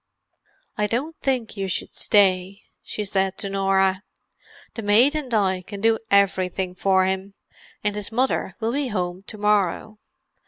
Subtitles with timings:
[0.79, 4.01] "I don't think you should stay," she said to Norah.
[4.73, 9.37] "The maid and I can do everything for him—and his mother will be home to
[9.37, 9.99] morrow.